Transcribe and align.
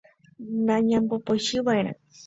Nañambopochyiva'erã. 0.65 1.93